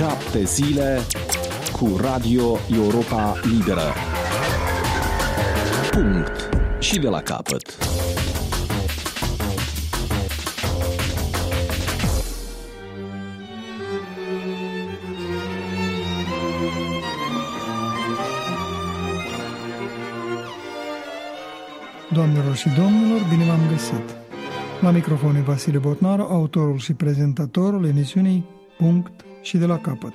[0.00, 0.98] Șapte zile
[1.72, 3.94] cu Radio Europa Liberă.
[5.90, 6.48] Punct.
[6.78, 7.78] Și de la capăt.
[22.12, 24.16] Doamnelor și domnilor, bine v-am găsit!
[24.80, 28.44] La microfon e Vasile Botnaru, autorul și prezentatorul emisiunii
[28.78, 30.12] Punct și de la capăt.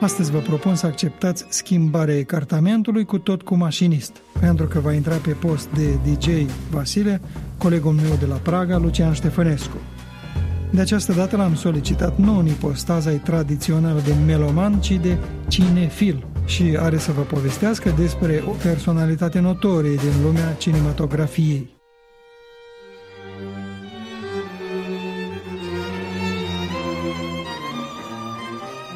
[0.00, 5.14] Astăzi vă propun să acceptați schimbarea ecartamentului cu tot cu mașinist, pentru că va intra
[5.14, 6.28] pe post de DJ
[6.70, 7.20] Vasile,
[7.58, 9.76] colegul meu de la Praga, Lucian Ștefănescu.
[10.70, 16.76] De această dată l-am solicitat nu în ipostaza tradițională de meloman, ci de cinefil și
[16.78, 21.79] are să vă povestească despre o personalitate notorie din lumea cinematografiei.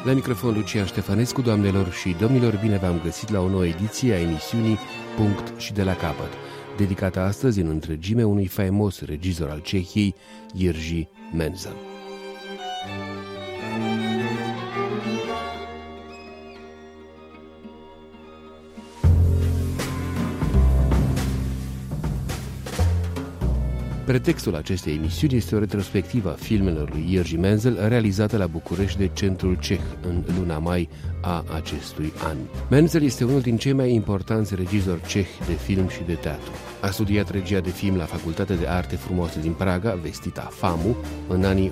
[0.05, 4.19] La microfon Lucian Ștefănescu, doamnelor și domnilor, bine v-am găsit la o nouă ediție a
[4.19, 4.77] emisiunii
[5.15, 6.31] Punct și de la capăt,
[6.77, 10.15] dedicată astăzi în întregime unui faimos regizor al Cehiei,
[10.57, 11.94] Jerzy Menzel.
[24.15, 29.09] Pretextul acestei emisiuni este o retrospectivă a filmelor lui Jerzy Menzel realizată la București de
[29.13, 30.89] Centrul Ceh în luna mai
[31.21, 32.37] a acestui an.
[32.69, 36.51] Menzel este unul din cei mai importanți regizori cehi de film și de teatru.
[36.81, 40.95] A studiat regia de film la Facultatea de Arte Frumoase din Praga, vestita FAMU,
[41.27, 41.71] în anii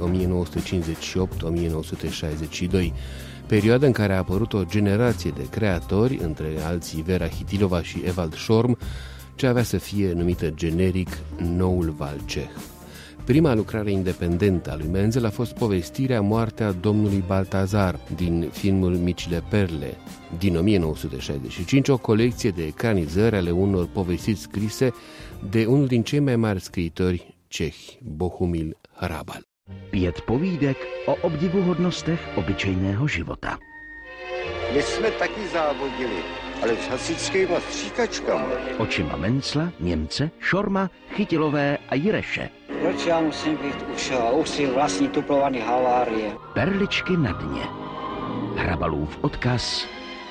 [2.80, 2.94] 1958-1962
[3.48, 8.36] perioada în care a apărut o generație de creatori, între alții Vera Hitilova și Evald
[8.36, 8.78] Schorm,
[9.36, 12.50] ce avea să fie numită generic Noul Valceh.
[13.26, 19.44] Prima lucrare independentă a lui Menzel a fost povestirea Moartea domnului Baltazar din filmul Micile
[19.50, 19.98] Perle
[20.38, 24.94] din 1965, o colecție de ecranizări ale unor povestiri scrise
[25.50, 29.42] de unul din cei mai mari scriitori cehi, Bohumil Hrabal.
[29.90, 33.58] Pět povídek o obdivuhodnostech obyčejného života.
[34.74, 36.22] My jsme taky závodili,
[36.64, 38.46] ale s hasičskýma stříkačkama.
[38.78, 42.50] Očima Mencla, Němce, Šorma, Chytilové a Jireše.
[42.82, 46.32] Proč já musím být už usil vlastní tuplovaný havárie?
[46.54, 47.64] Perličky na dně.
[48.56, 49.86] Hrabalův odkaz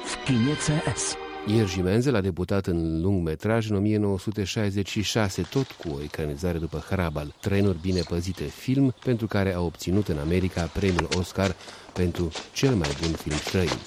[0.04, 1.16] v kině CS.
[1.46, 7.78] Jerzy Menzel a debutat în lungmetraj în 1966, tot cu o ecranizare după Hrabal, Trenuri
[7.78, 11.54] bine păzite, film pentru care a obținut în America premiul Oscar
[11.92, 13.78] pentru cel mai bun film străin.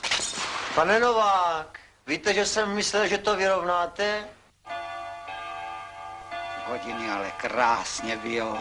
[0.75, 4.27] Pane Novák, víte, že jsem myslel, že to vyrovnáte?
[6.67, 8.57] Hodiny ale krásně bijou.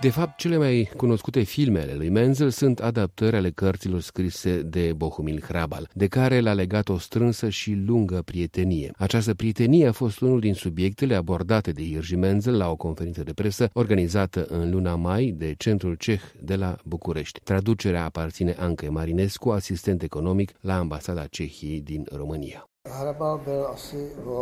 [0.00, 4.92] De fapt, cele mai cunoscute filme ale lui Menzel sunt adaptări ale cărților scrise de
[4.92, 8.92] Bohumil Hrabal, de care l-a legat o strânsă și lungă prietenie.
[8.98, 13.32] Această prietenie a fost unul din subiectele abordate de Jerzy Menzel la o conferință de
[13.32, 17.40] presă organizată în luna mai de Centrul Ceh de la București.
[17.40, 22.68] Traducerea aparține Anke Marinescu, asistent economic la ambasada Cehiei din România.
[23.00, 23.96] Hrabal byl asi
[24.26, 24.40] o,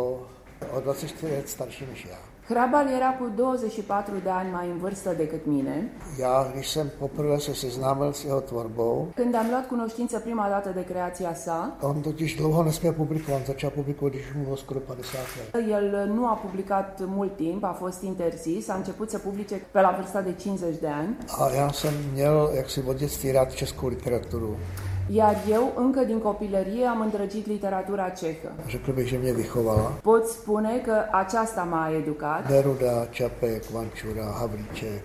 [0.75, 2.28] o 24 let starší než já.
[2.49, 5.91] Hrabal era cu 24 de ani mai în vârstă decât mine.
[6.19, 10.69] Já, když jsem poprvé se seznámil s jeho tvorbou, Când am luat cunoștință prima dată
[10.73, 14.79] de creația sa, on totiž dlouho nesměl publikovat, on začal publikovat, když mu bylo skoro
[14.79, 15.21] 50
[15.53, 15.69] let.
[15.69, 19.91] el nu a publicat mult timp, a fost interzis, a început să publice pe la
[19.97, 24.57] vârsta de 50 de ani, A já jsem měl jaksi od dětství rád českou literaturu.
[25.11, 28.51] Iar eu, încă din copilărie, am îndrăgit literatura cehă.
[28.67, 29.89] Řekl bych, že mě vychovala.
[30.01, 32.49] Pot spune că aceasta m-a educat.
[32.49, 35.03] Neruda, Čapek, Vančura, Havlíček.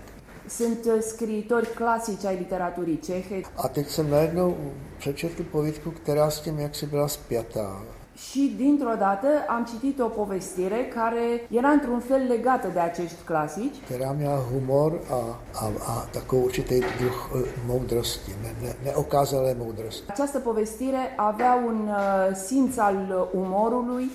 [0.49, 4.57] Sunt uh, scriitori clasici ai literaturii cehe A teď jsem najednou
[4.97, 7.81] přečetl povídku, která s tím jaksi byla spjatá.
[8.15, 13.75] Și, dintr-o dată, am citit o povestire care era într-un fel legată de acești clasici
[13.95, 20.03] která měla humor a, a, a takovou určitý druh eh, moudrosti, ne, ne, neokázalé moudrosti.
[20.07, 24.11] Această povestire avea un uh, simț al umorului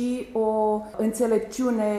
[0.00, 1.90] și o înțelepciune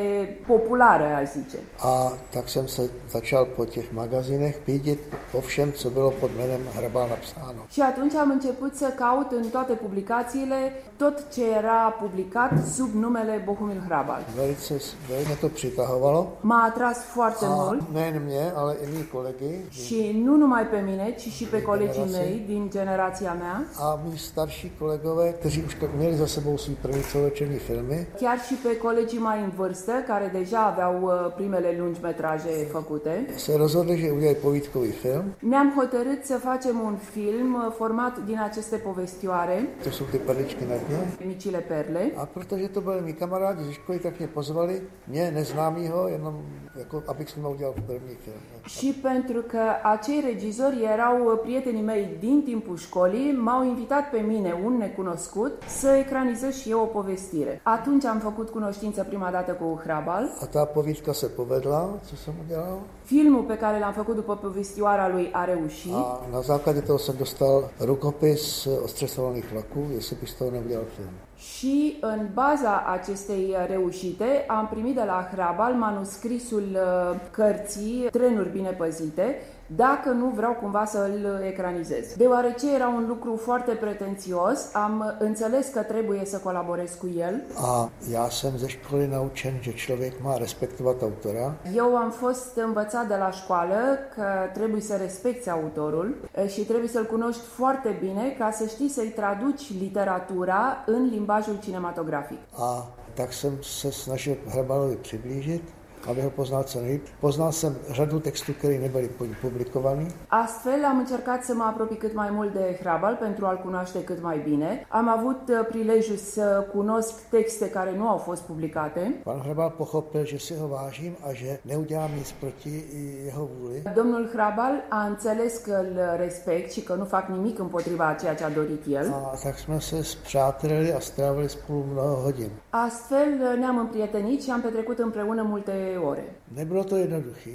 [0.48, 1.58] populară, aș zice.
[1.80, 2.84] A tak jsem se
[3.16, 5.00] začal po těch magazinech pídit
[5.32, 7.62] po všem, co bylo pod jménem Hrabal napsáno.
[7.76, 10.60] Și atunci am început să caut în toate publicațiile
[10.98, 14.22] tot ce era publicat sub numele Bohumil Hrabal.
[14.36, 14.76] Velice,
[15.10, 16.22] velice to přitahovalo.
[16.42, 20.80] M-a atras foarte A mult nejen mě, ale i mý kolegy și nu numai pe
[20.90, 25.78] mine, ci și pe colegii mei din generația mea a mý starší kolegové, kteří už
[25.98, 28.08] měli za sebou svůj první celovečerní filmy, filmy.
[28.20, 33.26] Chiar și pe colegii mai în vârstă, care deja aveau uh, primele lungi metraje făcute,
[33.36, 35.24] Se rozhodli, že udělají povídkový film.
[35.40, 40.64] ne-am hotărât să facem un film uh, format din aceste povestioare, To jsou ty perličky
[40.66, 41.28] na dně.
[41.28, 46.08] Micile Perle, A protože to byli mý kamarádi ze školy, tak mě pozvali, mě neznámýho,
[46.08, 46.42] jenom
[46.78, 48.36] jako, abych s nimi udělal první film.
[48.66, 54.18] și pentru că acei regizori erau uh, prietenii mei din timpul școlii, m-au invitat pe
[54.20, 57.60] mine, un necunoscut, să ecranizez și eu o povestire.
[57.78, 60.24] Atunci am făcut cunoștință prima dată cu Hrabal.
[60.42, 62.78] A ta povídka se povedla, co jsem udělal.
[63.04, 65.94] Filmul pe care l-am făcut după povestioara lui a reușit.
[65.94, 71.10] A na základě toho jsem dostal rukopis ostřesovaných vlaků, jestli bych z toho neudělal film.
[71.38, 78.70] Și în baza acestei reușite am primit de la Hrabal manuscrisul uh, cărții Trenuri bine
[78.70, 79.36] păzite,
[79.76, 82.14] dacă nu vreau cumva să îl ecranizez.
[82.18, 87.42] Deoarece era un lucru foarte pretențios, am înțeles că trebuie să colaborez cu el.
[87.56, 91.56] A já jsem ze školy naučen, že člověk má respektovat autora.
[91.76, 93.80] Eu am fost învățat de la școală
[94.16, 94.24] că
[94.54, 99.14] trebuie să respecti autorul uh, și trebuie să-l cunoști foarte bine ca să știi să-i
[99.16, 102.38] traduci literatura în limbajul cinematografic.
[102.52, 105.64] A tak jsem se snažil Hrabalovi přiblížit,
[106.08, 107.06] aby ho poznal co nejlíp.
[107.20, 109.10] Poznal jsem řadu textů, které nebyly
[109.42, 110.06] publikované.
[110.30, 114.22] Astfel am încercat să mă apropii cât mai mult de Hrabal pentru a-l cunoaște cât
[114.22, 114.86] mai bine.
[114.90, 119.22] Am avut uh, prilejul să cunosc texte care nu au fost publicate.
[119.24, 122.84] Pan Hrabal pochopil, že si ho vážím a že neudělám nic proti
[123.26, 123.84] jeho vůli.
[123.96, 128.36] Domnul Hrabal a înțeles că îl respect și că nu fac nimic împotriva a ceea
[128.36, 129.14] ce a dorit el.
[129.14, 132.50] A tak jsme se zpřátelili a strávili spolu mnoho hodin.
[132.70, 136.24] Astfel uh, ne-am împrietenit și am petrecut împreună multe ore.
[136.56, 137.52] Nebylo to jednoduché.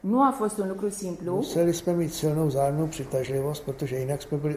[0.00, 1.36] Nu a fost un lucru simplu.
[1.36, 4.56] Museli jsme mít silnou vzájemnou přitažlivost, protože jinak jsme byli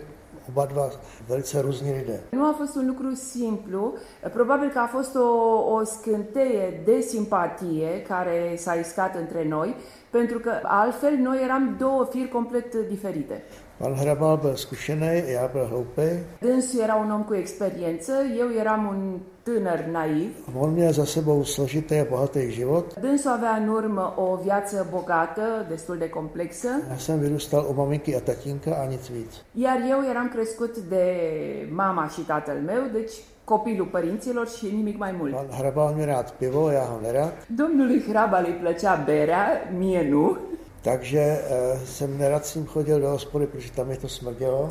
[0.49, 0.89] oba dva
[1.27, 2.19] velice různí lidé.
[2.31, 3.93] Nu a fost un lucru simplu,
[4.33, 5.29] probabil că a fost o,
[5.73, 9.75] o scânteie de simpatie care s-a iscat între noi,
[10.11, 13.43] pentru că altfel noi eram două firi complet diferite.
[13.83, 16.01] Pan Hrabal byl zkušený, já byl hloupý.
[16.41, 20.29] Dânsul era un om cu experiență, eu eram un tânăr naiv.
[20.55, 22.99] On měl za sebou složitý a bohatý život.
[22.99, 28.15] Dânsul avea în urmă o viață bogată, destul de complexă, Já jsem vyrůstal u maminky
[28.15, 29.31] a tatínka a nic víc.
[29.53, 31.05] iar eu eram crescut de
[31.71, 33.11] mama și tatăl meu, deci
[33.43, 35.33] copilul părinților și nimic mai mult.
[35.33, 37.33] Pan Hrabal mě rád pivo, já ho nerad.
[37.47, 39.47] Domnului Hrabal îi plăcea berea,
[39.77, 40.37] mie nu.
[40.83, 44.69] Takže uh, jsem nerad s ním chodil do hospody, protože tam mi to smrdělo.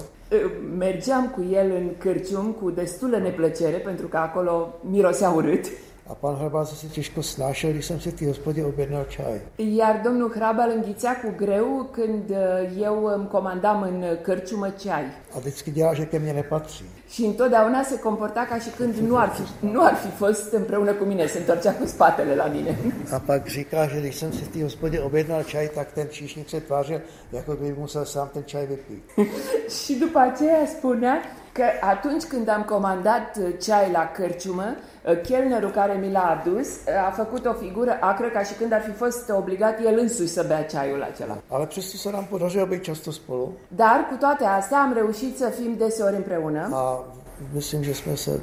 [0.61, 5.67] Mergeam cu el în cârcium cu destulă neplăcere, pentru că acolo mirosea urât.
[6.07, 9.41] A pan Hrabal se si těžko snášel, když jsem si v té hospodě objednal čaj.
[9.59, 15.05] Iar domnul Hrabal înghițea cu greu când uh, eu îmi comandam în cârciumă ceai.
[15.35, 16.85] A vždycky dělal, že ke mně nepatří.
[17.09, 20.93] Și întotdeauna se comporta ca și când nu ar fi, nu ar fi fost împreună
[20.93, 22.79] cu mine, se întorcea cu spatele la mine.
[23.13, 26.49] A pak říká, že když jsem si v té hospodě objednal čaj, tak ten číšník
[26.49, 27.01] se tvářil,
[27.33, 29.29] jako by musel sám ten čaj vypít.
[29.85, 31.23] și după aceea spunea
[31.53, 34.77] că atunci când am comandat ceai la cârciumă,
[35.23, 36.69] chelnerul care mi l-a adus
[37.07, 40.45] a făcut o figură acră ca și când ar fi fost obligat el însuși să
[40.47, 41.37] bea ceaiul acela.
[41.49, 43.53] Ale přesto se nám podařilo být často spolu.
[43.69, 47.05] Dar cu toate astea am reușit să fim deseori împreună A
[47.55, 48.41] myslím, že jsme se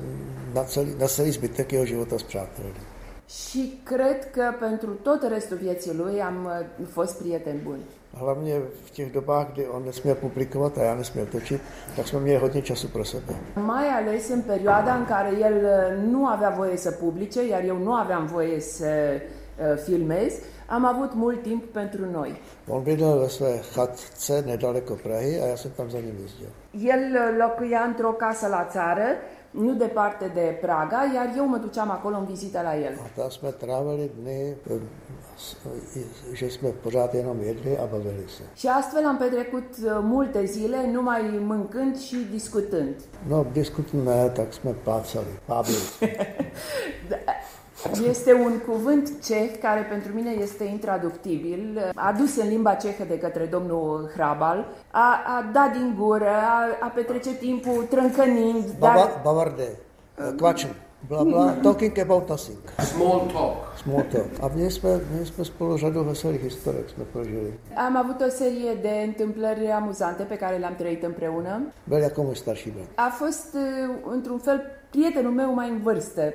[0.53, 2.88] na celý, na celý zbytek jeho života zpřátelili.
[3.29, 7.83] Și cred că pentru tot restul vieții lui am uh, fost prieteni buni.
[8.13, 11.61] Hlavně v těch dobách, kdy on nesměl publikovat a já nesměl točit,
[11.95, 13.33] tak jsme měli hodně času pro sebe.
[13.55, 17.77] Mai ales în perioada în care el uh, nu avea voie să publice, iar eu
[17.77, 20.33] nu aveam voie să uh, filmez,
[20.67, 22.41] am avut mult timp pentru noi.
[22.67, 26.49] On bydlel ve své chatce nedaleko Prahy a já jsem tam za ním jezdil.
[26.71, 29.07] El uh, locuia într-o casă la țară,
[29.51, 32.93] nu departe de Praga, iar eu mă duceam acolo în vizită la el.
[33.03, 34.75] A tam jsme trávili dny, eh,
[35.37, 35.55] s-
[36.33, 38.43] že jsme pořád jenom jedli a bavili se.
[38.55, 42.95] Și astfel am petrecut uh, multe zile numai mâncând și discutând.
[43.27, 45.77] No, diskutujeme, ne, tak jsme plácali, pábili.
[48.07, 53.45] Este un cuvânt ceh care pentru mine este intraductibil, adus în limba cehă de către
[53.45, 59.67] domnul Hrabal, a, a da din gură, a, a petrece timpul trâncănind, Baba, dar bavarde,
[60.37, 60.75] kvačen,
[61.07, 62.57] bla, bla, talking about nothing.
[62.77, 63.77] Small talk.
[63.77, 64.31] Small talk.
[64.41, 67.53] A měli jsme, měli jsme spolu řadu veselých historek, jsme prožili.
[67.75, 71.61] am avut o serie de întâmplări amuzante pe care le-am trăit împreună.
[71.87, 72.87] Byl jako můj starší brat.
[72.95, 76.33] A fost, uh, într-un fel, prietenul meu mai în vârstă.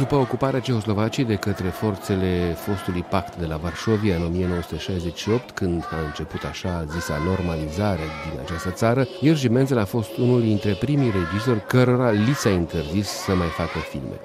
[0.00, 6.06] După ocuparea Cehoslovaciei de către forțele fostului pact de la Varșovia în 1968, când a
[6.06, 11.66] început așa zisa normalizare din această țară, Iergi Menzel a fost unul dintre primii regizori
[11.66, 14.20] cărora li s-a interzis să mai facă filme.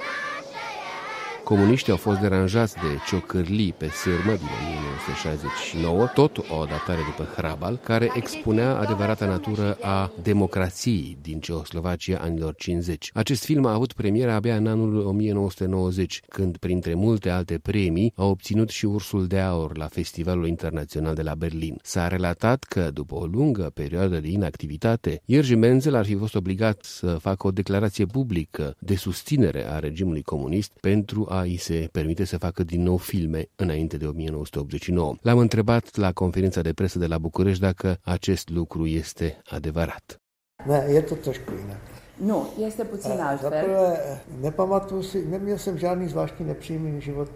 [1.45, 7.79] Comuniștii au fost deranjați de ciocârlii pe sârmă din 1969, tot o adaptare după Hrabal,
[7.83, 13.09] care expunea adevărata natură a democrației din Ceoslovacia anilor 50.
[13.13, 18.25] Acest film a avut premiera abia în anul 1990, când, printre multe alte premii, a
[18.25, 21.79] obținut și Ursul de Aur la Festivalul Internațional de la Berlin.
[21.83, 26.83] S-a relatat că, după o lungă perioadă de inactivitate, Iergi Menzel ar fi fost obligat
[26.83, 32.23] să facă o declarație publică de susținere a regimului comunist pentru a îi se permite
[32.23, 35.15] să facă din nou filme înainte de 1989.
[35.21, 40.21] L-am întrebat la conferința de presă de la București dacă acest lucru este adevărat.
[40.65, 41.95] Ne, e to trošku jinak.
[42.17, 43.49] Nu, este puțin altfel.
[43.49, 43.99] Zaprvé,
[44.41, 47.29] nepamatuju si, neměl jsem žádný zvláštní nepříjemný život,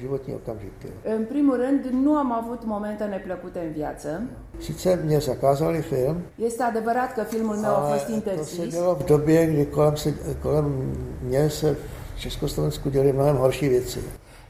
[0.00, 0.88] životní okamžiky.
[1.04, 4.22] În primul rând, nu am avut momente neplăcute în viață.
[4.58, 8.68] Sice mě zakázali film, Este adevărat că filmul meu a ale fost to se interzis,
[8.68, 10.92] dělo v době, kdy kolem, se, kolem
[11.26, 14.00] mě se v Československu děly mnohem horší věci.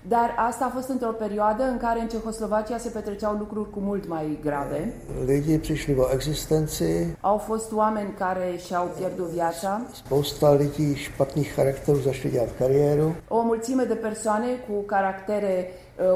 [0.09, 4.09] dar asta a fost într-o perioadă în care în Cehoslovacia se petreceau lucruri cu mult
[4.09, 4.93] mai grave.
[5.27, 6.83] Lidi přišli o existenci,
[7.21, 13.15] Au fost oameni care și-au pierdut viața, spousta lidí špatných charakterů zašli dělat kariéru.
[13.29, 15.69] o mulțime de persoane cu caractere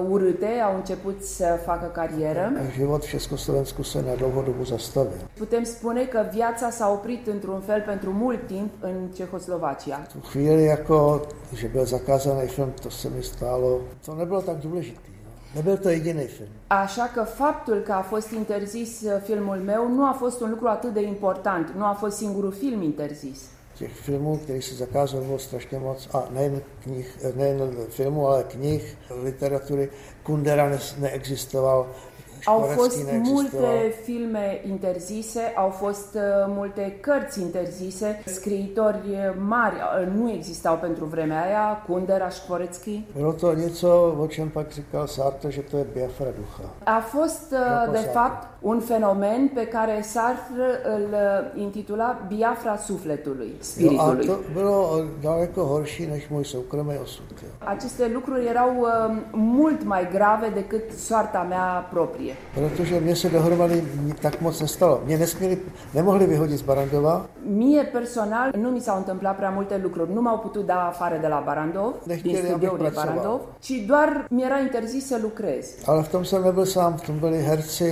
[0.09, 2.53] urâte au început să facă carieră.
[2.57, 5.21] A život v Československu se na dlouhou dobu zastavil.
[5.39, 10.07] Putem spune că viața s-a oprit într-un fel pentru mult timp în Cehoslovacia.
[10.13, 11.21] Tu chvíli jako,
[11.55, 15.11] že byl zakázaný film, to se mi stálo, to nebylo tak důležitý.
[15.25, 15.31] No.
[15.55, 16.49] Nebyl to jediný film.
[16.67, 20.69] Așa că faptul că a fost interzis uh, filmul meu nu a fost un lucru
[20.69, 23.41] atât de important, nu a fost singurul film interzis.
[23.81, 26.09] Těch filmů, který se zakázal, bylo strašně moc.
[26.13, 29.89] A nejen, knih, nejen filmů, ale knih, literatury.
[30.23, 31.87] Kundera ne, neexistoval,
[32.47, 40.13] Au fost multe filme interzise, au fost uh, multe cărți interzise, scriitori uh, mari uh,
[40.17, 43.07] nu existau pentru vremea aia, Kundera, Șporețchi.
[43.17, 46.71] Bylo to něco, o čem pak říkal Sartre, že to je Biafra ducha.
[46.85, 53.47] A fost, Apropo de fapt, un fenomen pe care Sartre îl uh, intitula Biafra sufletului,
[53.49, 54.27] No a spiritului.
[54.27, 57.25] to bylo daleko horší než můj soukromý osud.
[57.43, 57.49] Jo.
[57.59, 58.89] Aceste lucruri erau uh,
[59.33, 62.35] mult mai grave decât soarta mea proprie.
[62.55, 63.85] Protože mě se dohromady
[64.21, 65.01] tak moc nestalo.
[65.05, 65.59] Mě nesměli,
[65.95, 70.13] nemohli vyhodit z Barandova, Mie personal nu mi s-au întâmplat prea multe lucruri.
[70.15, 73.23] Nu m-au putut da afară de la Barandov, Deci din chiar studioul abia de Barandov,
[73.23, 73.57] pracoval.
[73.61, 75.67] ci doar mi-era interzis să lucrez.
[75.87, 76.95] ale v tom jsem nebyl sám.
[76.97, 77.91] V tom byli herci,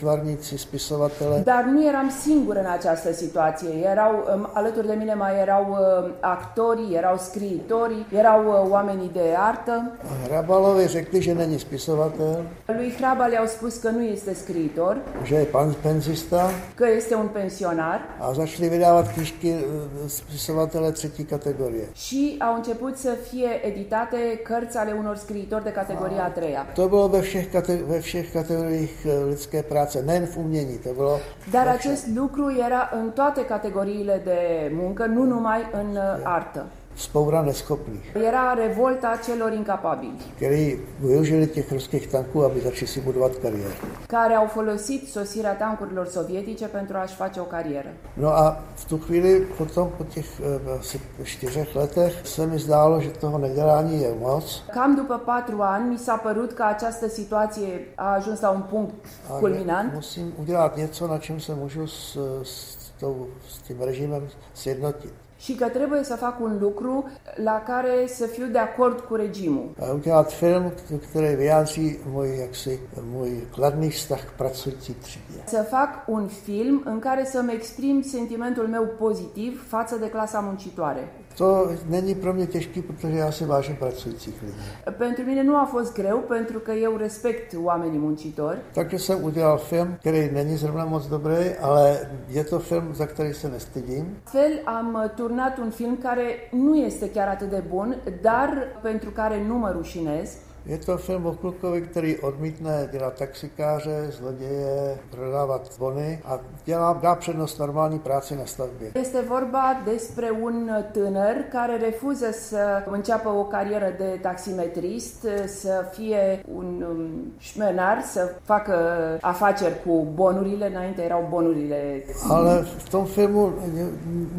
[0.00, 1.42] výtvarníci, spisovatele.
[1.44, 3.68] Dar nu eram singur în această situație.
[3.90, 9.34] Erau um, alături de mine mai erau um, actorii, erau scriitorii, erau uh, oamenii de
[9.38, 9.92] artă.
[10.02, 15.34] A Hrabalovi řekli, že není spisovatel, Lui Hrabal i-au spus că nu este scriitor, že
[15.34, 19.58] je pan penzista că este un pensionar a začali vydávat knížky eh,
[20.06, 21.88] spisovatele třetí kategorie.
[21.94, 26.66] și au început să fie editate cărți ale unor scriitori de categoria a treia.
[26.74, 30.92] To bylo ve všech, kate- ve všech kategoriích eh, lidské práce, nejen v umění, to
[30.94, 31.20] bylo
[31.50, 31.92] Dar ve všech.
[31.92, 36.66] acest lucru era în toate categoriile de muncă, nu numai în uh, artă.
[37.00, 43.36] Spoura neschopných, Era revolta celor incapabili, kteří využili těch ruských tanků, aby začali si budovat
[43.36, 43.74] kariéru.
[44.06, 47.88] care au folosit sosirea tancurilor sovietice pentru a-și face o carieră.
[48.16, 53.00] No a v tu chvíli potom, po těch eh, asi čtyřech letech, se mi zdálo,
[53.00, 54.62] že toho nedělání je moc.
[54.72, 58.94] Cam după patru ani mi s-a părut că această situație a ajuns la un punct
[59.30, 64.22] A culminant musím udělat něco, na čem se můžu s, s, tou, s tím režimem
[64.52, 65.12] sjednotit.
[65.40, 67.10] Și că trebuie să fac un lucru
[67.44, 69.70] la care să fiu de acord cu regimul.
[69.80, 70.72] A udělat film,
[71.08, 72.80] který vyjádří můj, jaksi,
[73.10, 75.40] můj kladný vztah k pracující třídě.
[75.46, 81.12] Să fac un film în care să-mi exprim sentimentul meu pozitiv față de clasa muncitoare.
[81.40, 84.58] To není pro mě těžký, protože já si vážím pracujících lidí.
[84.90, 88.58] Pentru mine nu a fost greu pentru că eu respect oamenii muncitori.
[88.74, 93.34] Takže jsem udělal film, který není zrovna moc dobrý, ale je to film, za který
[93.34, 94.16] se nestydím.
[94.24, 99.10] Astfel am uh, turnat un film care nu este chiar atât de bun, dar pentru
[99.10, 100.38] care nu mă rușinez.
[100.70, 107.14] Je to film o klukovi, který odmítne dělat taxikáře, zloděje, prodávat bony a dělá, dá
[107.14, 108.90] přednost normální práci na stavbě.
[108.94, 116.44] Este vorba despre un tânăr care refuză să înceapă o carieră de taximetrist, să fie
[116.54, 118.74] un um, șmenar, să facă
[119.20, 122.04] afaceri cu bonurile, înainte erau bonurile.
[122.28, 123.52] Ale v tom filmu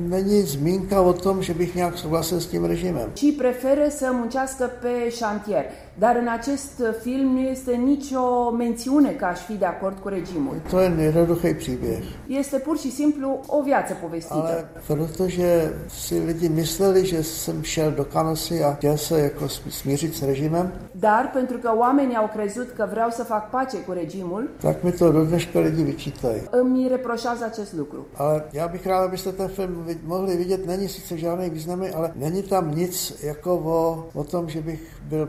[0.08, 3.10] není zmínka o tom, že bych nějak souhlasil s tím režimem.
[3.14, 5.66] Și preferă să muncească pe șantier.
[5.98, 10.56] Dar în acest film nu este nicio mențiune că aș fi de acord cu regimul.
[10.70, 12.00] To je jednoduchý příběh.
[12.28, 14.34] Este pur și simplu o viață povestită.
[14.46, 15.74] Ale protože
[16.06, 20.72] si lidi mysleli, že jsem šel do Kanosy a chtěl se jako smířit s režimem,
[20.92, 24.92] Dar pentru că oamenii au crezut că vreau să fac pace cu regimul, tak mi
[24.92, 26.42] to do dneška lidi vyčítají.
[26.52, 28.08] îmi reproșează acest lucru.
[28.16, 30.66] Ale já bych rád, abyste ten film mohli vidět.
[30.66, 35.26] Není sice žádný významný, ale není tam nic jako o, o tom, že bych byl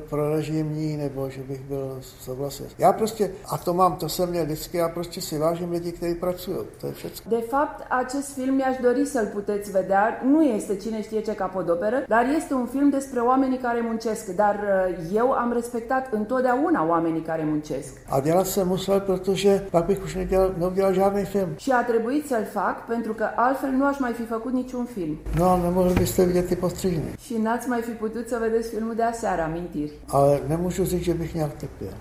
[0.53, 2.67] prorežimní nebo že bych byl souhlasil.
[2.79, 6.15] Já prostě, a to mám, to jsem měl vždycky, já prostě si vážím lidi, kteří
[6.15, 6.57] pracují.
[6.81, 7.31] To je všechno.
[7.31, 10.21] De fapt, acest film mi-aș dori să-l puteți vedea.
[10.25, 14.27] Nu este cine știe ce capodoperă, dar este un film despre oamenii care muncesc.
[14.35, 17.97] Dar uh, eu am respectat întotdeauna oamenii care muncesc.
[18.09, 21.49] A dělat jsem musel, protože pak bych už nedělal, neudělal žádný film.
[21.57, 25.19] Și a trebuit să-l fac pentru că altfel nu aș mai fi făcut niciun film.
[25.39, 27.15] No, nemohli byste vidět ty postřižny.
[27.25, 29.93] Și n-ați mai fi putut să vedeți filmul de aseară, amintiri.
[30.07, 31.95] Ale nemůžu říct, že bych nějak trpěl.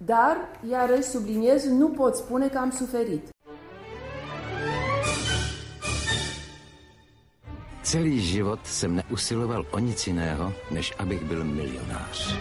[0.00, 0.36] Dar,
[0.68, 3.28] iarăși subliniez, nu pot spune că am suferit.
[7.82, 12.36] Celý život jsem neusiloval o nic jiného, než abych byl milionář.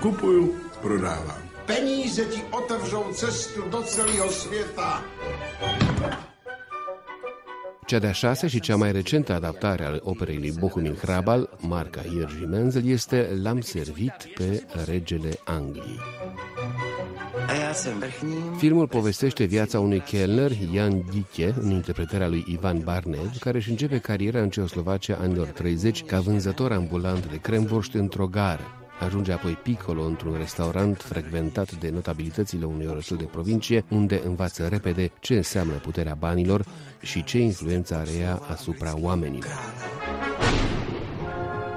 [0.00, 1.42] Kupuju, prodávám.
[1.66, 5.02] Peníze ti otevřou cestu do celého světa.
[7.86, 12.44] Cea de-a șasea și cea mai recentă adaptare a operei lui Bohumil Hrabal, marca Jerzy
[12.44, 15.98] Menzel, este L-am servit pe regele Angliei.
[17.48, 18.56] A já jsem vrchním...
[18.56, 23.98] Filmul povestește viața unui chelner, Jan Diche, în interpretarea lui Ivan Barnev, care își începe
[23.98, 28.83] cariera în Ceoslovacia anilor 30 ca vânzător ambulant de cremvorști într-o gară.
[29.00, 35.10] Ajunge apoi piccolo într-un restaurant frecventat de notabilitățile unui orășel de provincie, unde învață repede
[35.20, 36.64] ce înseamnă puterea banilor
[37.00, 39.52] și ce influență are ea asupra oamenilor.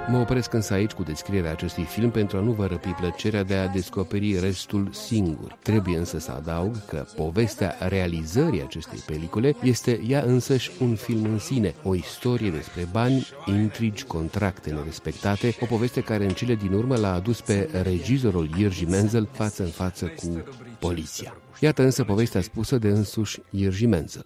[0.09, 3.55] Mă opresc însă aici cu descrierea acestui film pentru a nu vă răpi plăcerea de
[3.55, 5.57] a descoperi restul singur.
[5.63, 11.39] Trebuie însă să adaug că povestea realizării acestei pelicule este ea însăși un film în
[11.39, 16.95] sine, o istorie despre bani, intrigi, contracte nerespectate, o poveste care în cele din urmă
[16.95, 20.43] l-a adus pe regizorul Jerzy Menzel față în față cu
[20.79, 21.37] poliția.
[21.59, 24.25] Iată însă povestea spusă de însuși Jerzy Menzel.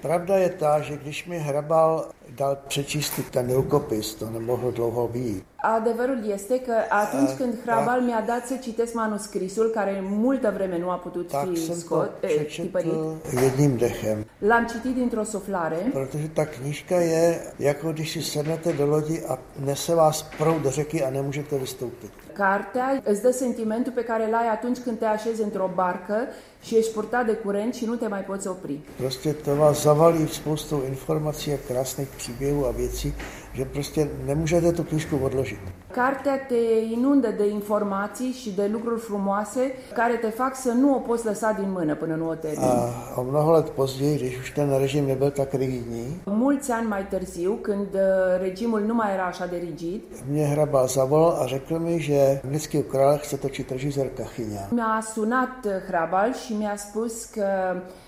[0.00, 5.44] Pravda je ta, že když mi Hrabal dal přečíst ten rukopis, to nemohlo dlouho být.
[5.76, 10.90] Adevărul este că atunci când Hrabal mi-a dat să citesc manuscrisul, care multă vreme nu
[10.90, 16.28] a putut Tak fi scot, eh, tipărit, přečetl jedním dechem, l-am citit dintr-o suflare, protože
[16.28, 21.04] ta knížka je jako když si sednete do lodi a nese vás proud do řeky
[21.04, 22.10] a nemůžete vystoupit.
[22.34, 26.16] Cartea îți dă sentimentul pe care l-ai atunci când te așezi într-o barcă
[26.62, 28.80] și ești purtat de curent și nu te mai poți opri.
[28.96, 33.12] Prostě to vás zavalí spoustou informací a krásných que veio a ver se
[33.54, 35.58] že prostě nemůžete tu knížku odložit.
[35.94, 36.54] Cartea te
[36.90, 41.52] inundă de informații și de lucruri frumoase care te fac să nu o poți lăsa
[41.52, 42.64] din mână până nu o termini.
[42.64, 47.06] A o mnoho let později, když už ten režim nebyl tak rigidní, Mulți ani mai
[47.06, 48.00] târziu, când uh,
[48.40, 52.40] regimul nu mai era așa de rigid, mě Hrabal zavolal a řekl mi, že
[52.78, 54.68] u krále chce točit režisér Kachyňa.
[54.70, 57.46] mi-a sunat uh, Hrabal și mi-a spus că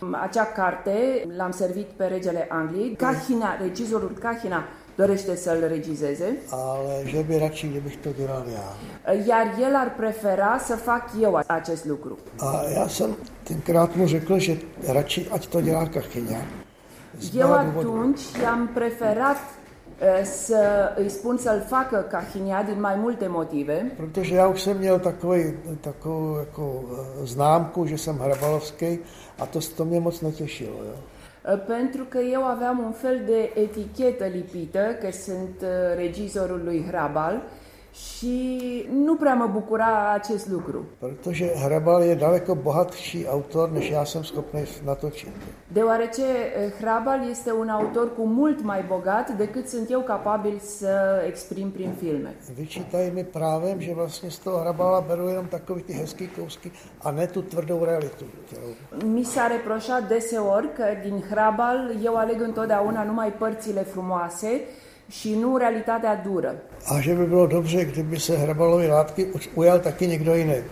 [0.00, 2.96] um, acea carte l-am servit pe regele Angliei.
[2.96, 4.64] Cahina, regizorul Cahina
[4.96, 8.76] dorește să-l regizeze, Ale že by radši, kdybych to dělal já.
[9.26, 12.18] iar el ar prefera să fac eu acest lucru.
[12.38, 14.56] A já jsem tenkrát mu řekl, že
[14.86, 16.38] radši, ať to dělá Kachyňa.
[17.38, 23.90] Eu atunci i-am preferat uh, să îi spun să-l facă Cahinia din mai multe motive,
[23.96, 26.84] Protože já už jsem měl takový, takovou jako
[27.22, 28.98] eh, známku, že jsem hrabalovský
[29.38, 30.76] a to, to mě moc netěšilo.
[30.84, 30.94] Jo.
[31.46, 36.84] Uh, pentru că eu aveam un fel de etichetă lipită că sunt uh, regizorul lui
[36.88, 37.42] Hrabal
[37.96, 40.84] și nu prea mă bucura acest lucru.
[40.98, 45.32] Protože Hrabal je daleko bohatší autor, než já jsem schopný natočit.
[45.68, 51.22] Deoarece uh, Hrabal este un autor cu mult mai bogat decât sunt eu capabil să
[51.26, 52.34] exprim prin filme.
[52.54, 57.10] Vyčítají mi právem, že vlastně z toho Hrabala beru jenom takový ty hezký kousky a
[57.10, 58.24] ne tu tvrdou realitu.
[58.46, 58.68] Kterou...
[59.04, 64.60] Mi s-a reproșat deseori că din Hrabal eu aleg întotdeauna numai părțile frumoase
[65.08, 66.54] și nu realitatea dură.
[66.84, 70.62] A že by bylo dobře, kdyby se Hrabalovi látky ujal taky někdo jiný.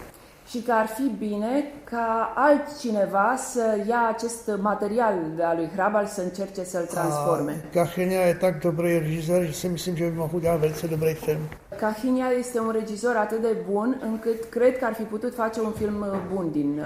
[0.49, 6.21] Și că ar fi bine ca altcineva să ia acest material al lui Hrabal să
[6.21, 7.65] încerce să-l transforme.
[7.73, 11.41] Kachyňa je tak dobrý režisér, že si myslím, že by mohl udělat velice dobrý film.
[11.79, 15.73] Cahinia este un regizor atât de bun încât cred că ar fi putut face un
[15.73, 16.85] film uh, bun din uh,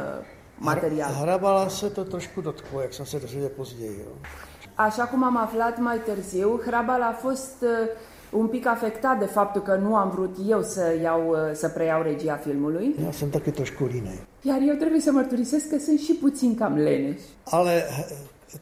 [0.58, 1.10] material.
[1.20, 3.98] Hrabala se to trošku dotklo, jak jsem se dozvěděl později.
[4.04, 4.12] Jo.
[4.86, 7.68] Așa cum am aflat mai târziu, Hrabal a fost uh,
[8.30, 12.02] un pic afectat de faptul că nu am vrut eu să, iau, uh, să preiau
[12.02, 12.94] regia filmului.
[13.00, 14.18] Já jsem taky trošku línej.
[14.42, 17.20] Iar eu trebuie să mărturisesc că sunt și puțin cam leneș.
[17.44, 17.84] Ale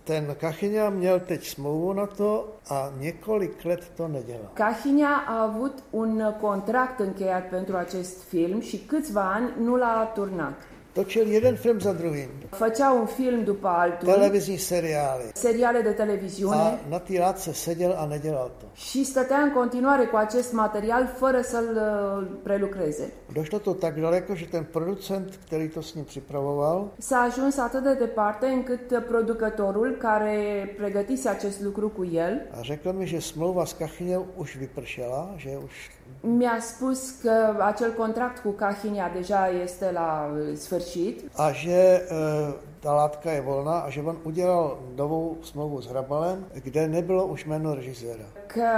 [0.03, 4.51] ten Kachyňa měl teď smlouvu na to a několik let to nedělal.
[4.55, 10.55] Cahinia a avut un contract încheiat pentru acest film și câțiva ani nu l-a turnat.
[10.97, 12.29] Točil jeden film za druhým.
[12.51, 15.25] Făcea un film după altul, Televizní seriály.
[15.35, 18.67] seriale de televiziune A na té látce seděl a nedělal to.
[18.75, 23.13] și stătea în continuare cu acest material fără să-l uh, prelucreze.
[23.33, 27.83] Došlo to tak daleko, že ten producent, který to s ním připravoval, S-a ajuns atât
[27.83, 33.65] de departe încât producătorul care pregătise acest lucru cu el a řekl mi, že smlouva
[33.65, 35.73] s Kachyňou už vypršela, že už
[36.21, 42.03] mi-a spus că acel contract cu Cahinia deja este la uh, sfârșit a že e,
[42.79, 47.45] ta látka je volná a že on udělal novou smlouvu s Hrabalem, kde nebylo už
[47.45, 48.27] jméno režiséra.
[48.47, 48.69] că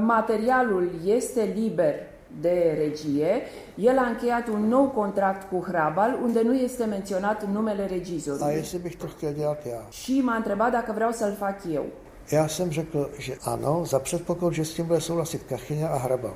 [0.00, 1.94] materialul este liber
[2.40, 3.42] de regie,
[3.74, 8.54] el a încheiat un nou contract cu Hrabal unde nu este menționat numele A regizorului.
[8.54, 9.86] jestli bych to chtěl dělat já.
[9.90, 11.84] Și m-a întrebat dacă vreau să-l fac eu.
[12.30, 16.34] Já jsem řekl, že ano, za předpokladu, že s tím bude souhlasit Kachyňa a Hrabal.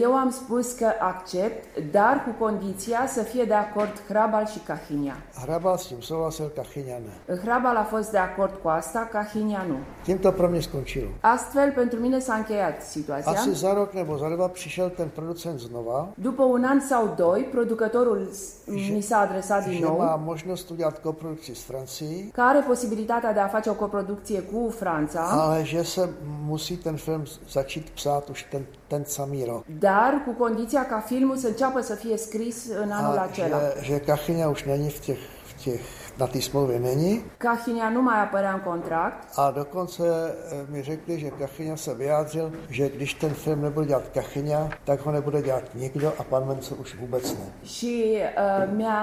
[0.00, 5.16] Eu am spus că accept, dar cu condiția să fie de acord Hrabal și Cahinia.
[5.42, 7.34] Hrabal s tím souhlasil, Kachyňa ne.
[7.36, 9.74] Hrabal a fost de acord cu asta, Cahinia nu.
[10.04, 11.08] Tím to pro mě skončilo.
[11.20, 13.30] Astfel, pentru mine s-a încheiat situația.
[13.32, 17.42] Asi za rok nebo za dva přišel ten producent znova, După un an sau doi,
[17.50, 18.52] producătorul s-
[18.94, 23.32] mi s-a adresat din že má nou, možnost udělat koprodukci s Francií, că are posibilitatea
[23.32, 26.08] de a face o coproducție cu Franța, ale že se
[26.46, 29.64] musí ten film začít psát už ten, ten samý rok.
[29.78, 33.58] dar cu condiția ca filmul să înceapă să fie scris în anul A acela.
[33.58, 35.18] že, že Kachyňa už není v těch,
[35.50, 35.80] v těch
[36.18, 37.22] na té smlouvě není.
[37.38, 42.52] Cahinia nu mai apărea în contract A dokonce eh, mi řekli, že Kachyňa se vyjádřil,
[42.70, 46.76] že když ten film nebude dělat Kachyňa, tak ho nebude dělat nikdo a pan Mencel
[46.80, 47.44] už vůbec ne.
[47.64, 48.98] și uh, mi-a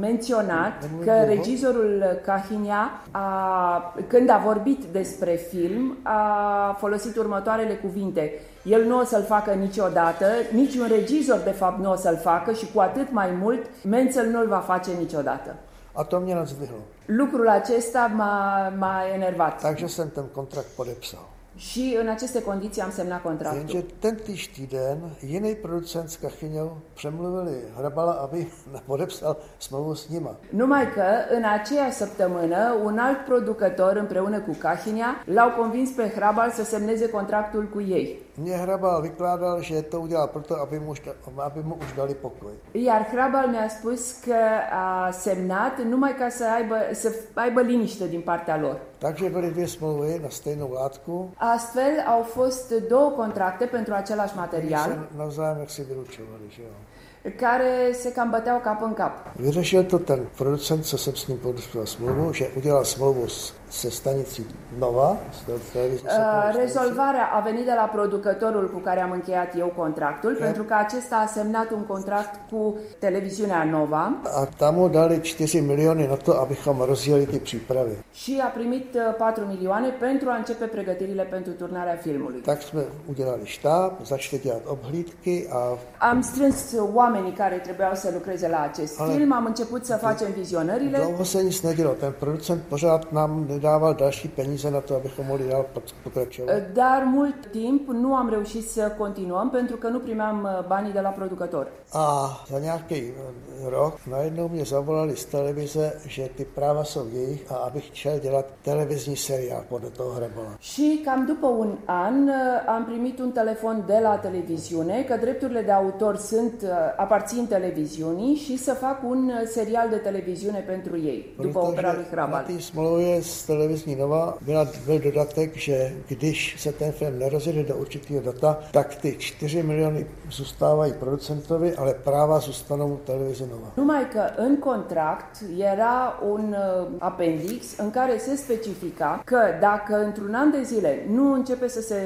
[0.00, 0.72] menționat
[1.04, 8.32] că regizorul Cahinia, a, când a vorbit despre film, a folosit următoarele cuvinte.
[8.62, 12.72] El nu o să-l facă niciodată, niciun regizor de fapt nu o să-l facă și
[12.74, 15.56] cu atât mai mult Menzel nu-l va face niciodată.
[15.94, 16.78] A to mě nadzvihlo.
[17.08, 21.28] Lucrul acesta m-a, m-a enervat Takže jsem ten kontrakt podepsal.
[21.56, 23.58] și în aceste condiții am semnat contractul.
[23.58, 28.46] Jenže ten týž týden jiný producent s Kachyňou přemluvili Hrabala, aby
[28.86, 30.36] podepsal smlouvu s nima.
[30.50, 31.04] Numai că
[31.36, 37.08] în aceea săptămână un alt producător împreună cu Cahinia l-au convins pe Hrabal să semneze
[37.08, 38.21] contractul cu ei.
[38.36, 40.94] Mně Hrabal vykládal, že to udělal proto, aby mu,
[41.42, 42.52] aby mu už dali pokoj.
[42.74, 44.36] Iar Hrabal mi-a spus că
[44.72, 48.80] a semnat numai ca să aibă, să aibă liniște din partea lor.
[48.98, 54.88] Takže byly dvě smlouvy na stejnou látku, Astfel au fost două contracte pentru același material
[54.90, 56.48] se navzájem jaksi vylučovaly.
[56.48, 57.30] Že jo.
[57.30, 59.36] care se cam băteau cap în cap.
[59.36, 63.90] Vyřešil to ten producent, co jsem s ním podepsal smlouvu, že udělal smlouvu s, se
[63.90, 64.46] stanicí
[64.78, 66.58] Nova, s tel- televizní Uh, soukromou stanicí.
[66.60, 71.16] rezolvarea a venit de la producătorul cu care am încheiat eu contractul, pentru că acesta
[71.16, 76.32] a semnat un contract cu televiziunea Nova A tam mu dali 4 miliony na to,
[76.40, 77.94] abychom rozjeli ty přípravy.
[78.12, 82.40] și a primit uh, 4 milioane pentru a începe pregătirile pentru turnarea filmului.
[82.40, 85.78] Tak jsme udělali štáb, začali dělat obhlídky a
[86.10, 90.28] Am strâns oamenii care trebuiau să lucreze la acest Ale- film, am început să facem
[90.36, 91.90] vizionările, dlouho se nic nedělo.
[91.90, 96.62] Ten producent pořád nám nedával další peníze na to, abychom mohli dál pot- pokračovat.
[96.72, 101.00] dar mult timp nu am reușit să continuăm pentru că nu primeam uh, banii de
[101.00, 101.66] la producător.
[101.92, 107.52] A za nějaký eh, rok najednou mě zavolali z televize, že ty práva jsou jejich
[107.52, 110.56] a abych šel dělat televizní seriál podle toho Hrabala.
[110.58, 112.34] Și cam după un an uh,
[112.66, 118.34] am primit un telefon de la televiziune că drepturile de autor sunt uh, aparțin televiziunii
[118.34, 122.44] și să fac un uh, serial de televiziune pentru ei, după opera lui na Hrabal.
[122.44, 127.76] té smlouvě s televizní Nova byla, byl dodatek, že když se ten film nerozjede do
[127.76, 133.72] určitého použitého data, tak ty 4 miliony zůstávají producentovi, ale práva zůstanou televizi Nova.
[133.76, 140.34] Numai că în contract era un uh, apendix în care se specifica că dacă într-un
[140.34, 142.00] an de zile nu începe să se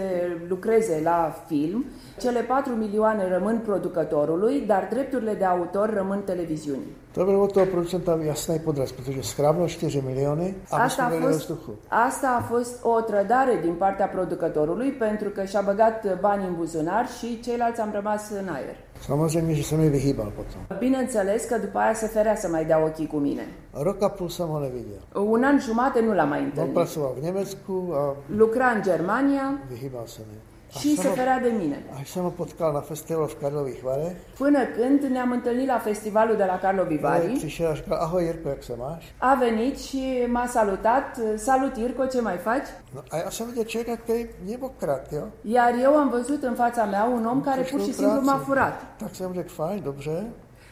[0.49, 1.85] lucreze la film,
[2.21, 6.97] cele 4 milioane rămân producătorului, dar drepturile de autor rămân televiziunii.
[7.13, 11.05] To bylo od toho producenta jasný podraz, protože schrávno 4 miliony a my Asta jsme
[11.05, 11.71] a, byli ve fost, vzduchu.
[11.89, 17.09] asta a fost o trădare din partea producătorului pentru că și-a băgat bani în buzunar
[17.19, 18.77] și ceilalți am rămas în aer.
[19.09, 20.79] Samozřejmě, že se mi vyhýbal potom.
[20.79, 23.47] Bineînțeles că după aia se ferea să mai dea ochii cu mine.
[23.83, 25.01] Rok a půl jsem ho neviděl.
[25.35, 26.73] Un an jumate nu l-am mai On întâlnit.
[26.75, 30.39] pracoval v Německu a Lucra în Germania vyhýbal se mi.
[30.71, 31.83] Și se jsem ho- ferea de mine.
[32.01, 36.37] Až jsem ho potkal na festivalu v Karlových Varech, Până când ne-am întâlnit la festivalul
[36.37, 39.15] de la Carlo Vivari, přišel aș říkal, ahoj Jirko, jak se máš?
[39.19, 41.21] a venit și m-a salutat.
[41.37, 42.71] Salut Irco, ce mai faci?
[42.95, 45.23] No, a já jsem viděl člověka, který mě okrat, jo?
[45.45, 48.87] Iar eu am văzut în fața mea un om care pur și simplu m-a furat.
[48.97, 50.25] Tak jsem řekl, fajn, dobře,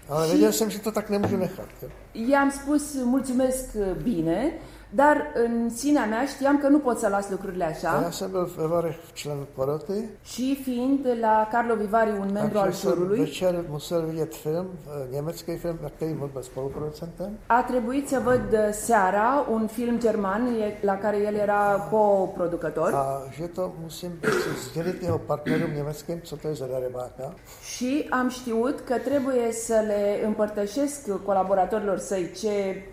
[0.09, 1.69] ale věděl jsem, že to tak nemůžu nechat.
[1.83, 1.89] Jo?
[2.13, 4.51] I-am spus mulțumesc bine,
[4.95, 8.31] dar în sinea mea știam că nu pot să las lucrurile A așa já jsem
[8.31, 12.91] byl ve Varech člen poroty, și fiind la Carlo Vivari un membru al takže jsem
[12.93, 17.39] jurului, večer musel vidět film, eh, německý film, na kterým on byl spoluproducentem.
[17.47, 23.23] a trebuit să văd seara un film german e- la care el era coproducător A
[23.37, 27.35] že to musím si sdělit jeho partnerům německým, co to je za darebáka.
[27.75, 32.85] și am știut că trebuie să le împărtășesc colaboratorilor săi ce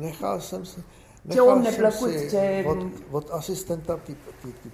[0.00, 0.76] Nechal jsem si,
[1.28, 2.78] Ce om nechal jsem neplăcut, si ce- od,
[3.10, 4.12] od asistenta té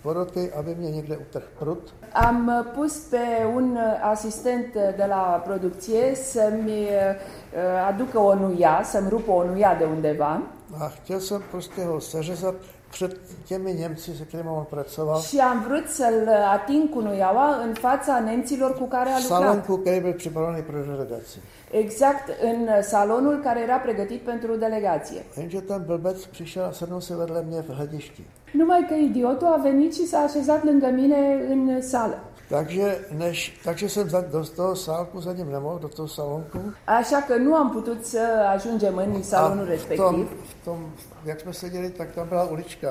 [0.03, 1.95] poroty, aby mě někde utrhl prut.
[2.13, 9.31] Am pus pe un asistent de la producție să-mi uh, aducă o nuia, să-mi rupă
[9.31, 10.43] o nuia de undeva
[10.79, 12.55] A chtěl jsem prostě ho seřezat
[12.91, 15.21] před těmi Němci, se kterými on pracoval.
[15.21, 19.41] și am vrut să-l ating cu nuiaua în fața nemților cu care a V lucrat.
[19.41, 21.39] salonku, který byl připravený pro delegaci.
[21.71, 25.25] Exact în salonul care era pregătit pentru delegație.
[25.35, 28.23] Jenže ten blbec přišel a sednul si vedle mě v hledišti.
[28.53, 32.19] Numai că idiotul a venit și s-a așezat lângă mine în sală.
[32.49, 36.59] Takže, než, takže jsem za, do toho sálku za ním nemohl, do toho salonku.
[36.85, 38.21] Așa că nu am putut să
[38.57, 40.29] ajungem în salonul v tom, respectiv.
[40.61, 40.79] v tom,
[41.27, 42.89] jak jsme seděli, tak tam byla ulička.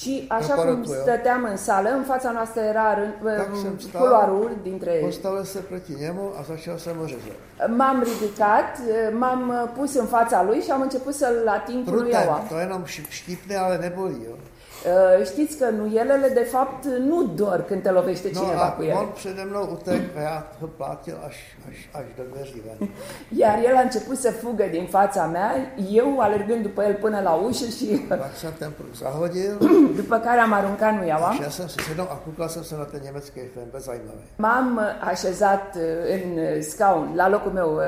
[0.00, 1.00] Și așa Pe cum părătul, eu.
[1.00, 4.90] stăteam în sală, în fața noastră era rând, Tak jsem stál, culoarul dintre...
[5.04, 7.36] postavil se proti němu a začal jsem ho řezat.
[7.76, 8.70] M-am ridicat,
[9.18, 12.38] m-am pus în fața lui și am început să-l ating cu Prutem, nuiaua.
[12.48, 14.20] to jenom ši- štípne, ale nebolí.
[14.24, 14.34] Jo.
[14.86, 18.82] Uh, Știți că nuielele, de fapt, nu dor când te lovește No cineva a cu
[18.82, 18.92] ele.
[18.98, 21.36] on přede mnou utek a já ho plátil až,
[21.68, 22.88] až, až do dveří ven.
[23.40, 25.50] Iar el a început să fugă din fața mea,
[25.90, 29.52] eu alergând după el până la ușă și Pak jsem ten prut zahodil,
[30.00, 31.32] după care am aruncat nuiaua.
[31.40, 34.24] šel jsem si sednout a koukal jsem se na ten německý film, bez zajímavý.
[34.36, 35.82] M-am așezat uh,
[36.14, 37.82] în scaun, la locul meu uh,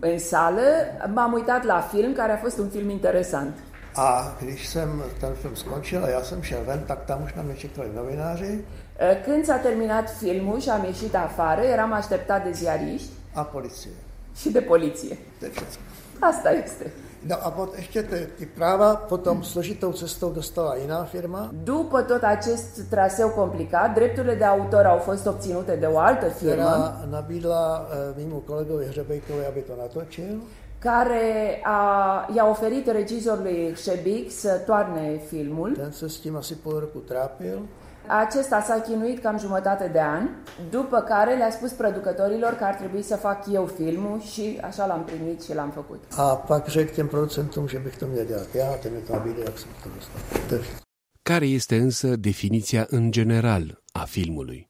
[0.00, 0.66] în sală,
[1.14, 3.54] m-am uitat la film, care a fost un film interesant.
[4.00, 7.42] A když jsem ten film skončil a já jsem šel ven, tak tam už na
[7.42, 8.64] mě čekali novináři
[9.00, 13.90] Uh, Când s-a terminat filmul și am ieșit afară, eram așteptat de ziariști a policie.
[14.36, 15.18] și de poliție.
[15.38, 15.80] To je všechno.
[16.20, 16.92] Asta este.
[17.26, 22.22] No a pot, ještě ty, ty práva potom složitou cestou dostala jiná firma, După tot
[22.22, 27.86] acest traseu complicat, drepturile de autor au fost obținute de o altă firmă která nabídla
[28.16, 30.40] mýmu kolegovi Hřebejkovi, aby to natočil.
[30.78, 35.72] Care a, i-a oferit regizorului Șebic să toarne filmul.
[35.72, 37.58] Ten se s tím asi půl roku trápil.
[38.06, 40.28] Acesta s-a chinuit cam jumătate de an,
[40.70, 45.04] după care le-a spus producătorilor că ar trebui să fac eu filmul și așa l-am
[45.04, 46.04] primit și l-am făcut.
[46.16, 49.12] A pak řekl těm producentům, že bych to měl dělat já, a ten mi to
[49.12, 50.20] nabídl, jak jsem to dostal.
[50.48, 50.80] To je všechno.
[51.22, 54.68] Care este însă definiția în general a filmului?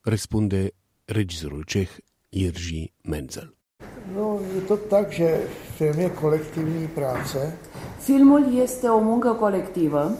[0.00, 0.70] Răspunde
[1.04, 1.90] regizorul ceh
[2.28, 3.56] Jiří Menzel.
[4.16, 5.40] No, je to tak, že
[5.76, 7.56] film je kolektivní práce
[7.98, 10.10] Filmul este o muncă colectivă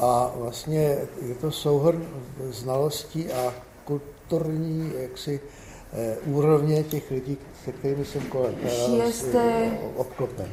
[0.00, 2.02] a vlastně je to souhrn
[2.50, 3.52] znalostí a
[3.84, 5.40] kulturní jaksi
[5.92, 10.46] eh, úrovně těch lidí, se kterými jsem kolem Și este- obklopen.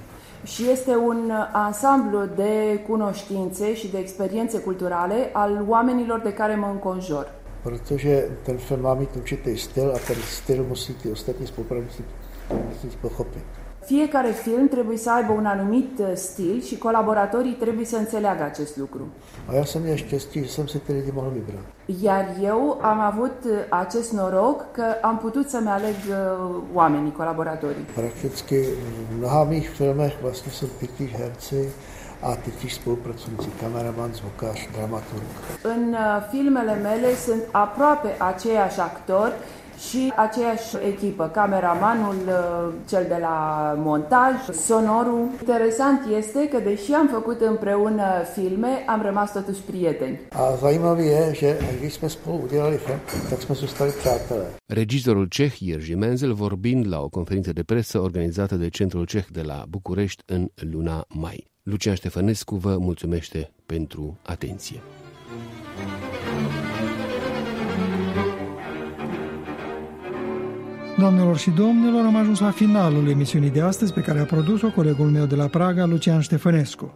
[0.43, 6.67] și este un ansamblu de cunoștințe și de experiențe culturale al oamenilor de care mă
[6.71, 7.31] înconjur.
[7.63, 12.01] Protože ten film má mít určitý styl a ten styl musí ty ostatní spolupracovníci
[12.55, 13.43] musí pochopit.
[13.85, 18.77] Fiecare film trebuie să aibă un anumit uh, stil și colaboratorii trebuie să înțeleagă acest
[18.77, 19.07] lucru.
[19.49, 21.63] A já jsem měl štěstí, že jsem si ty lidi mohl vybrat.
[22.03, 27.85] Iar eu am avut uh, acest noroc că am putut să-mi aleg uh, oamenii, colaboratorii.
[27.95, 28.55] Prakticky
[29.11, 31.69] v mnoha mých filmech vlastně jsou pětí herci
[32.21, 35.27] a ty tři spolupracující, kameraman, zvukař, dramaturg.
[35.63, 39.33] În uh, filmele mele sunt aproape aceiași actori
[39.87, 43.37] și aceeași echipă, cameramanul, uh, cel de la
[43.77, 44.33] montaj,
[44.67, 45.29] sonorul.
[45.39, 50.19] Interesant este că deși am făcut împreună filme, am rămas totuși prieteni.
[50.31, 54.45] A zajímavé je, že když jsme spolu udělali film, tak jsme zůstali přátelé.
[54.65, 59.41] Regizorul ceh Jerzy Menzel vorbind la o conferință de presă organizată de Centrul Ceh de
[59.41, 61.45] la București în luna mai.
[61.63, 64.81] Lucian Ștefănescu vă mulțumește pentru atenție.
[70.97, 75.09] Doamnelor și domnilor, am ajuns la finalul emisiunii de astăzi pe care a produs-o colegul
[75.09, 76.93] meu de la Praga, Lucian Ștefănescu.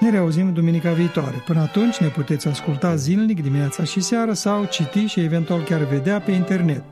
[0.00, 1.42] Ne reauzim duminica viitoare.
[1.46, 6.20] Până atunci ne puteți asculta zilnic dimineața și seara sau citi și eventual chiar vedea
[6.20, 6.84] pe internet.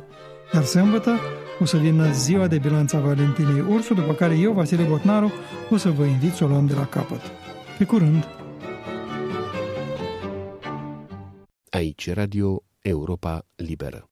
[0.55, 1.19] Iar sâmbătă
[1.61, 5.33] o să vină ziua de bilanța Valentinei Ursu, după care eu, Vasile Botnaru,
[5.71, 7.21] o să vă invit să o luăm de la capăt.
[7.79, 8.29] Pe curând!
[11.71, 14.09] Aici Radio Europa Liberă.